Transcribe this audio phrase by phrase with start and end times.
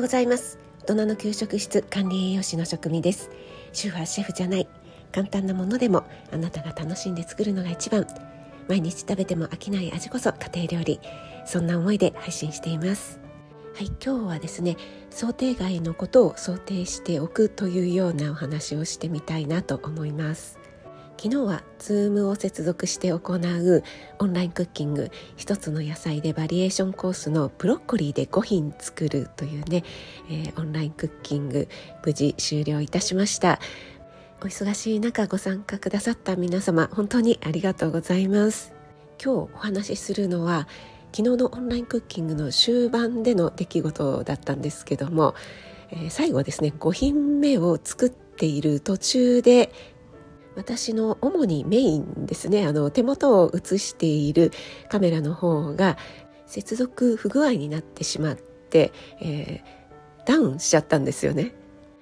[0.00, 0.58] ようございます。
[0.84, 3.30] 大人の給食室管理栄養士の職味です。
[3.74, 4.66] 主婦はシェフじゃない。
[5.12, 8.06] 簡単なものでもあなたが楽しんで作るのが一番。
[8.66, 11.00] 毎日食べても飽きない味こそ家庭料理。
[11.44, 13.20] そんな思いで配信しています。
[13.74, 14.78] はい今日はですね
[15.10, 20.59] 想定外のことを想定しておくというようなお話をしてみたいなと思います。
[21.22, 23.84] 昨日は Zoom を接続して行う
[24.20, 29.84] オンラインクッキング一つの野菜でバリエーションコースのブロッコリーで5品作るというね、
[30.30, 31.68] えー、オンラインクッキング
[32.06, 33.60] 無事終了いたしました。
[34.40, 38.72] お忙しい中ご参加くださった皆様本当にありがとうございます。
[39.22, 40.68] 今日お話しするのは
[41.14, 45.34] 昨日のオンラインクッキングの終盤での出来事だったんですけども、
[45.90, 49.70] えー、最後ですね5品目を作っている途中で
[50.60, 54.52] 私の主にメインですねあの手元を映している
[54.90, 55.96] カメラの方が
[56.44, 61.54] 接続不具合になってしまって、えー、ダウンしちゃったんですよね。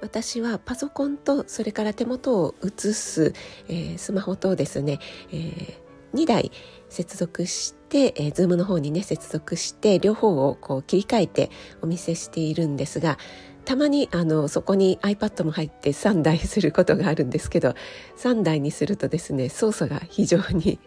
[0.00, 3.34] 私はパソコンとそれから手元を映す、
[3.68, 4.98] えー、スマホとですね、
[5.30, 5.74] えー、
[6.14, 6.50] 2台
[6.88, 11.50] 接続して、えー、Zoom の方にね接続して両方をこう切り替えて
[11.82, 13.16] お見せしているんですが
[13.64, 17.74] たまにあのそこに iPad も入って3台することがあるんですけど
[18.16, 20.78] 3台にするとですね操作が非常に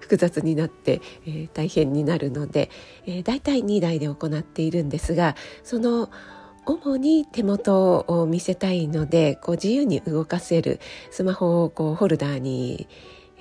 [0.00, 2.70] 複雑になって、えー、大変になるので、
[3.06, 6.10] えー、大体2台で行っているんですがその
[6.66, 10.80] 主に手元を見せたいのでこう自由に動かせる
[11.10, 12.88] スマホをこうホルダーに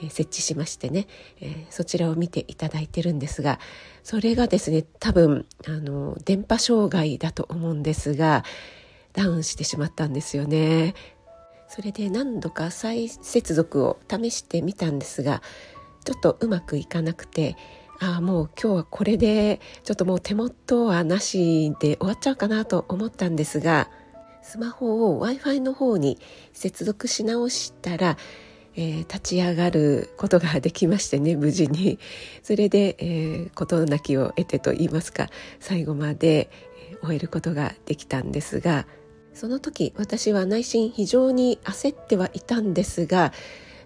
[0.09, 1.07] 設置しましてね、
[1.41, 3.59] え、そちらを見ていただいてるんですが
[4.03, 8.43] それがですね多分あの電波障害だと思うんですが
[9.13, 10.93] ダウンしてしまったんですよね。
[11.67, 15.41] それで何度か再接続を試してみたんですが
[16.05, 17.57] ちょっとうまくいかなくて
[17.99, 23.89] ああもう今日はこれでちょっともう手元はなしで終わっちゃうかなと思ったんですが
[24.47, 26.17] スマホを w i f i の方に
[26.53, 28.17] 接続し直したら、
[28.77, 31.99] えー、立ち上がることができましてね 無事に。
[32.43, 35.29] それで、えー、事なきを得てと言いますか
[35.59, 36.49] 最後まで
[37.01, 38.87] 終えることができたんですが
[39.33, 43.33] その時私は内心非常に焦ってはいたんですが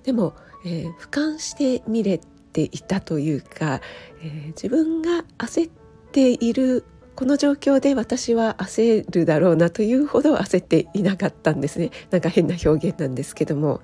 [0.03, 0.34] でも、
[0.66, 2.19] えー、俯瞰して見れ
[2.53, 3.81] ていたというか、
[4.22, 5.72] えー、自分が焦っ
[6.12, 6.84] ている
[7.16, 11.91] この状況で私は焦るだろうなというほど焦っていなかったんですね。
[12.09, 13.81] なんか変な表現なんですけども。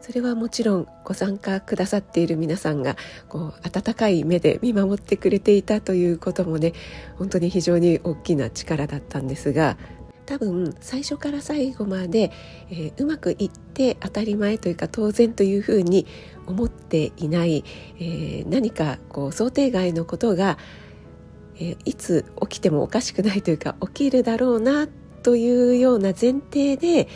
[0.00, 2.96] それはもちろんご参加くださっている皆さんが
[3.28, 6.72] こう温かい目で見守ってくれていたということもね
[7.18, 9.76] 本当に非常に大きな力だったんですが
[10.30, 12.30] 多分最初から最後まで、
[12.70, 16.06] えー、うまくいって当たり前というか当然というふうに
[16.46, 17.64] 思っていない、
[17.98, 20.56] えー、何かこう想定外のことが、
[21.56, 24.86] えー、いつ起きてもおかしくないというか起きるだろうな
[25.24, 27.08] というような前提で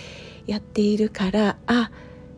[0.46, 1.92] やっているからあ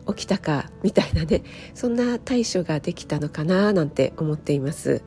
[0.09, 5.03] 起きたかみたいなねそんな対処ができたのかななんて思っています。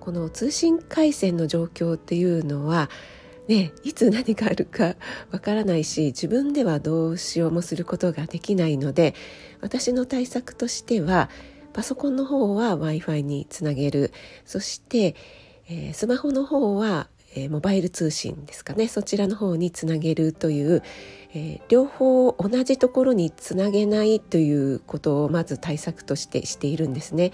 [0.00, 2.90] この通信回線の状況っていうのは
[3.48, 4.94] ね、いつ何があるか
[5.30, 9.14] わからないし自分ではどうしようもすることができないので
[9.60, 11.28] 私の対策としては
[11.72, 14.12] パソコンの方は w i f i につなげる
[14.44, 15.16] そして、
[15.68, 20.82] えー、スマホの方は、えー、モバイル通信ですかねそちらの方につなげるという、
[21.34, 27.32] えー、両方同じところにつなげないということをまず対策としてしているんですね。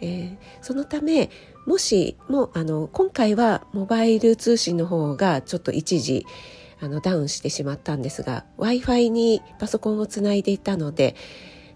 [0.00, 1.30] えー、そのため
[1.64, 6.26] もしもあの今回はモバイル通信の方がちょっと一時
[6.80, 11.14] あのダウンしてしまったんですが w i f i にパソコンをつないでいたので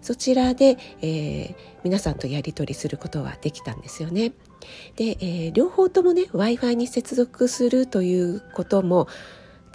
[0.01, 4.33] そちらで、えー、皆さんとやり取りすることはできたんですよね。
[4.95, 9.07] で、えー、両方ともね w i f i に接続するということも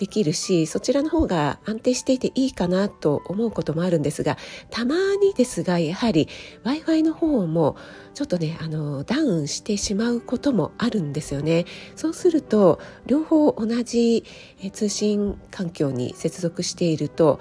[0.02, 4.36] できるしそちらの方が安定していていいかなと思うこともあるんですが
[4.70, 6.28] たまにですがやはり
[6.64, 7.76] w i f i の方も
[8.14, 11.66] ちょっとねあのダウンしてしまうこともあるんですよね。
[11.94, 14.24] そうすると両方同じ
[14.72, 17.38] 通信環境に接続していると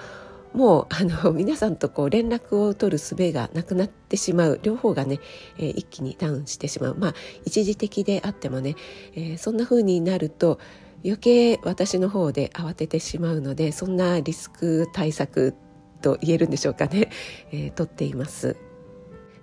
[0.53, 4.59] もうあの皆さんとこう連絡を取る術がなくなってしまう。
[4.62, 5.19] 両方がね、
[5.57, 6.95] えー、一気にダウンしてしまう。
[6.95, 7.13] まあ
[7.45, 8.75] 一時的であってもね、
[9.13, 10.59] えー、そんな風になると
[11.03, 15.56] 余計私の方で慌ててしまうのでそんなリスク対策
[16.01, 17.09] と言えるんでしょうかね、
[17.51, 18.57] えー、取っています。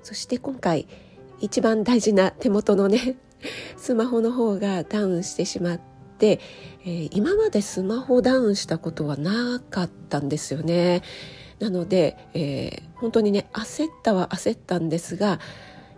[0.03, 0.87] そして今回
[1.41, 3.17] 一番大事な手元のね
[3.77, 11.03] スマホの方がダウンしてしまって、えー、今までスマホダウンしたことはなかったんですよね
[11.59, 15.41] なので、えー、本当にね焦ったは焦ったんですが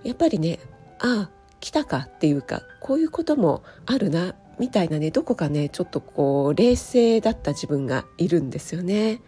[0.04, 0.58] やっぱりね
[0.98, 1.30] ああ
[1.60, 9.20] 来たかっていうかこういうこともあるなみたいなねどこかねちょっとこう冷静だった自分がいるんですよね。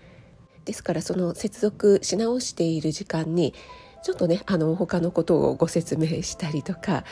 [0.64, 3.54] ですからその接続し直している時間に
[4.02, 7.04] ちょっとねあの他のことをご説明したりとか、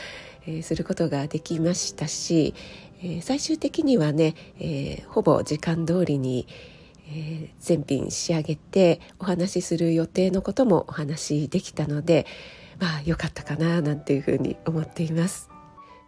[0.45, 2.53] えー、することができましたし、
[3.03, 6.47] えー、最終的にはね、えー、ほぼ時間通りに、
[7.13, 12.25] え全品仕上げてお話しする予定のこともお話しできたので
[12.79, 15.49] まあ良かったかななんていうふうに思っています。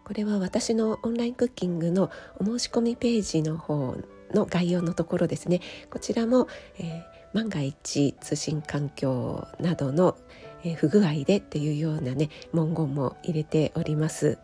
[0.05, 3.95] これは私のオンラインクッキングのお申し込みページの方
[4.33, 6.47] の概要のところですねこちらも、
[6.77, 7.03] えー、
[7.33, 10.17] 万が一通信環境などの、
[10.65, 14.37] え、不具合でっていうようなね文言も入れております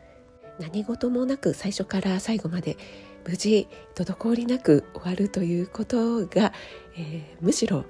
[0.60, 2.78] 何事もなく最初から最後まで
[3.26, 6.54] 無事滞りなく終わるということが、
[6.98, 7.86] えー、むしろ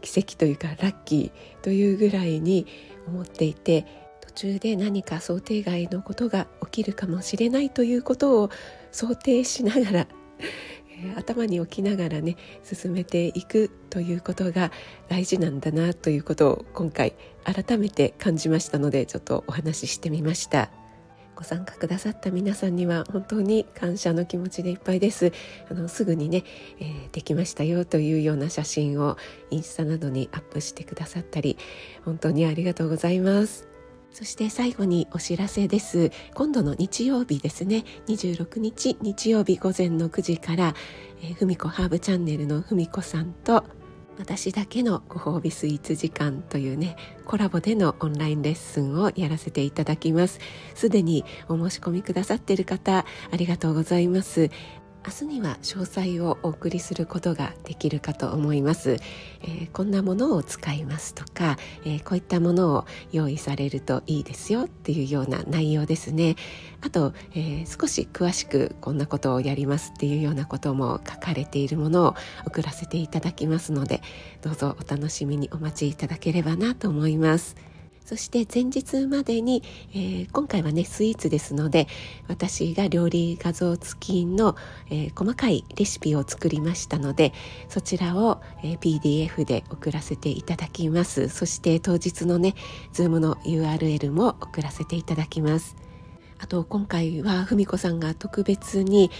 [0.00, 2.66] 奇跡というかラッキーというぐらいに
[3.06, 3.86] 思っていて
[4.20, 8.50] 途中で何か想定外のことが起きるかもしれないということを
[8.92, 10.06] 想定しながら
[10.90, 14.70] え頭に置きながらね進めていくということが
[15.08, 20.83] 大事なんだなということを今回改めて感じましたのでちょっとお話ししてみました。
[21.34, 25.32] ご参加くださった皆さんには本当に感謝の気持ちでいっぱいです。
[25.70, 26.44] あのすぐにね、
[26.80, 29.16] えー、できましたよというような写真を
[29.50, 31.58] インスタなどにアップしてくださったり
[32.04, 33.68] 本当にありがとうございます。
[34.14, 36.12] そして最後にお知らせです。
[36.34, 40.74] 今度の日曜日ですね、26日日曜日午前の9時から、
[41.20, 43.64] えー、ふみこハーブチャンネルのふみこさんと
[44.18, 50.38] 私だけのご褒美スイーツ時間というねコラボでのオンラインレッスンをやらせていただきます。
[50.74, 54.50] すでにお申し込みくださっている方ありがとうございます。
[55.06, 58.96] 明日には詳細をお送りすることができるかと思います、
[59.42, 66.36] えー、こんなものを使いますとか、えー、こういったものを用意されるといいですよっていうような内容ですね。
[66.80, 72.14] あと、えー、少し詳しくこんなことをやりますっていうようなことも書かれているものを
[72.46, 74.00] 送らせていただきますので
[74.40, 77.73] どうぞお楽しみにお待ちいただければなと思います。
[78.04, 79.62] そして前日までに、
[79.92, 81.88] えー、今回はねスイーツですので
[82.28, 84.56] 私が料理画像付きの、
[84.90, 87.32] えー、細かいレシピを作りましたので
[87.68, 91.28] そちらを、えー、PDF で送らせていただきます。
[91.28, 92.54] そして当日のね
[92.92, 95.76] Zoom の URL も送らせていただきます。
[96.38, 99.10] あと今回はふみこさんが特別に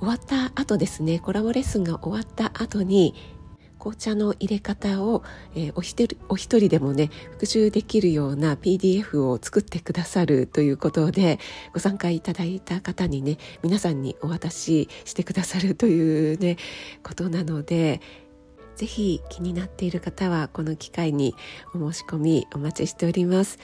[0.00, 3.14] 終わった後ですねコラボレッスンが終わった後に
[3.84, 5.22] 紅茶の入れ方を、
[5.54, 11.38] えー、お一人お一人でもね復習できるような PDF を作ってくださるということで
[11.74, 16.56] ご参加いただいた方にね皆さんにお渡ししてくださるというね
[17.02, 18.00] ことなので
[18.76, 21.34] ぜひ気になっている方はこの機会に
[21.74, 23.58] お申し込みお待ちしております。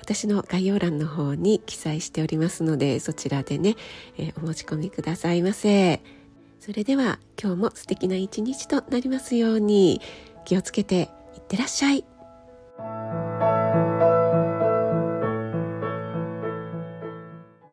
[0.00, 3.76] 私の概要欄の方に記載しておりますのでそちらでね、
[4.18, 6.21] えー、お申し込みくださいませ。
[6.64, 10.00] それでは今日も素敵な一日となりますように
[10.44, 12.04] 気をつけていってらっしゃい。